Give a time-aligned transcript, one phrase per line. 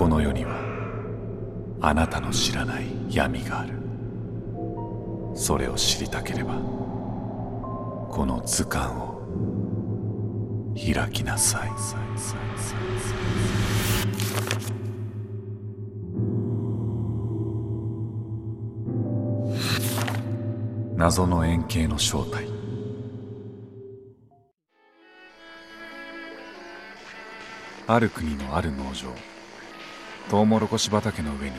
[0.00, 0.56] この世には
[1.82, 3.74] あなたの知らない闇がある。
[5.34, 6.54] それを知りたければ
[8.08, 9.20] この図鑑を
[10.74, 11.70] 開きなさい。
[20.96, 22.46] 謎の円形の正体。
[27.86, 29.39] ある国のある農場。
[30.28, 31.56] トウモロコシ畑の上に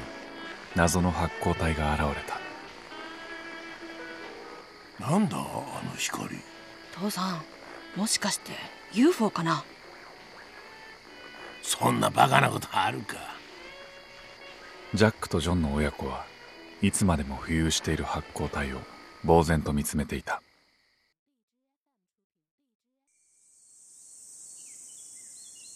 [0.76, 2.40] 謎の発光体が現れた。
[5.10, 6.30] なんだあの光。
[6.94, 7.42] 父さ
[7.96, 8.52] んもしかして
[8.94, 9.64] UFO かな？
[11.64, 13.18] そんなバカなことあるか。
[14.94, 16.26] ジャックとジョンの親子は
[16.82, 18.78] いつまでも浮遊している発光体を
[19.26, 20.42] 呆然と見つめていた。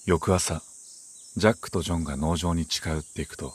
[0.06, 0.62] 翌朝
[1.38, 3.52] ジャックとジョンが農場に近寄っていくと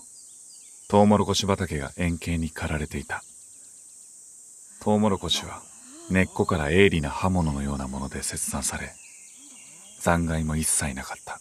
[0.91, 3.23] トウモロコシ畑が円形に刈られていた。
[4.83, 5.63] トウモロコシは
[6.11, 8.93] 根っこから鋭利な刃物のようなもので切断され
[10.01, 11.41] 残骸も一切なかった。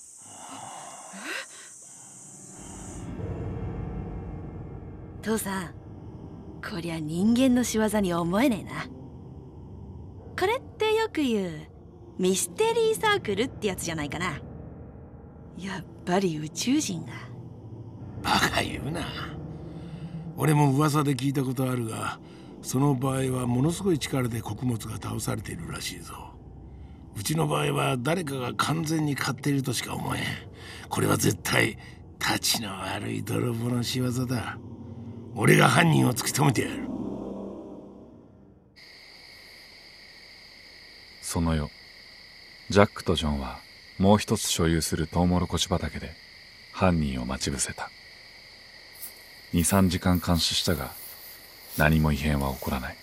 [5.22, 5.74] 父さん
[6.62, 8.86] こりゃ人間の仕業に思えねえな。
[10.40, 11.68] これってよく言う
[12.18, 14.40] ミステリーサークルってやつじゃないかな。
[15.58, 17.12] やっぱり宇宙人が
[18.24, 19.02] バカ言うな。
[20.38, 22.20] 俺も噂で聞いたことあるが
[22.64, 26.16] その場合はものすごい力で穀物が倒されているらしいぞ。
[27.16, 30.24] うちの場合は誰かが完全に買っているとしか思えん。
[30.90, 31.78] これは絶対
[32.18, 34.58] たちの悪い泥棒の仕業だ。
[35.36, 36.90] 俺が犯人を突き止めてやる。
[41.22, 41.70] その夜
[42.72, 43.60] ジャックとジョンは
[44.00, 46.14] もう一つ所有するトウモロコシ畑で
[46.72, 47.92] 犯人を待ち伏せた。
[49.54, 50.92] 23時間監視したが
[51.78, 52.96] 何も異変は起こらない。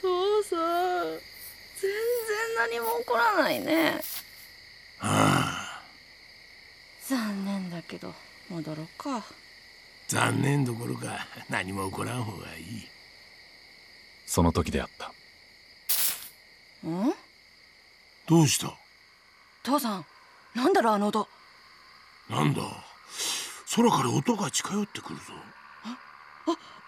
[0.00, 1.04] 父さん。
[1.80, 4.00] 全然何も起こらないね。
[5.00, 5.82] ああ。
[7.08, 8.14] 残念だけど
[8.50, 9.24] 戻ろうか。
[10.06, 12.88] 残念どころか何も起こらん方がいい。
[14.26, 15.12] その時であった。
[16.88, 17.12] ん？
[18.28, 18.72] どうした？
[19.62, 20.04] 父さん
[20.54, 21.28] なんだろうあの音。
[22.30, 22.62] なんだ？
[23.74, 25.22] 空から音が近寄ってくるぞ。
[25.86, 25.96] あ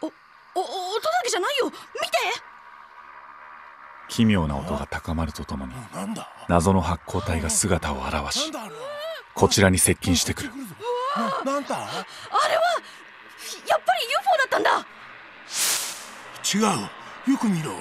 [0.01, 1.67] おお音だけじゃないよ。
[1.67, 1.77] 見て！
[4.09, 5.73] 奇妙な音が高まるとともに
[6.49, 8.53] 謎の発光体が姿を現し
[9.35, 10.51] こちらに接近してくる。
[11.45, 11.77] なんだ？
[11.77, 12.63] あれは
[13.67, 14.87] やっぱり UFO だったんだ。
[16.45, 16.59] 違
[17.29, 17.33] う。
[17.33, 17.73] よく見ろ。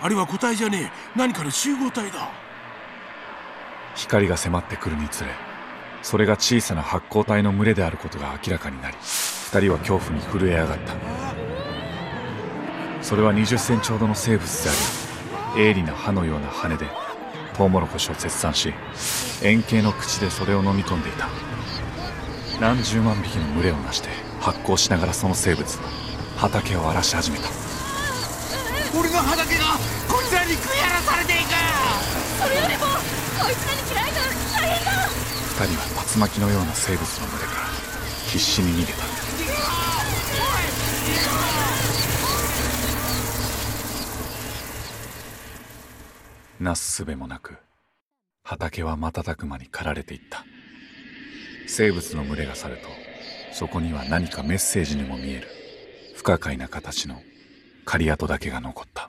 [0.00, 1.18] あれは個体じゃねえ。
[1.18, 2.30] 何かの集合体だ
[3.94, 5.30] 光が迫ってくるにつれ
[6.02, 10.94] それが小さな発光体の群れであることが明らかになり二人は恐怖に震え上がった。
[13.02, 14.72] それは20センチほどの生物であ
[15.56, 16.86] り鋭利な歯のような羽で
[17.56, 18.74] トウモロコシを切断し
[19.42, 21.28] 円形の口でそれを飲み込んでいた。
[22.60, 24.08] 何十万匹の群れをなして
[24.40, 25.84] 発光しながらその生物は
[26.36, 27.44] 畑を荒らし始めた。
[28.98, 29.64] 俺の畑が
[30.08, 30.93] こいつらに食い荒ら
[35.56, 35.84] 二人は
[36.16, 37.68] 竜巻のような生物の群れから
[38.26, 38.98] 必死に逃げた。
[46.58, 47.56] なすすべもなく
[48.42, 50.44] 畑は瞬く間に刈られていった。
[51.68, 52.88] 生物の群れが去ると
[53.52, 55.46] そこには何かメッセージにも見える。
[56.16, 57.22] 不可解な形の
[57.84, 59.03] 刈り跡だけが残った。